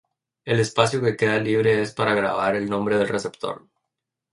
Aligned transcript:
El 0.45 0.59
espacio 0.59 0.99
que 0.99 1.15
queda 1.15 1.37
libre 1.37 1.79
es 1.79 1.93
para 1.93 2.15
grabar 2.15 2.55
el 2.55 2.67
nombre 2.67 2.97
del 2.97 3.07
receptor. 3.07 3.67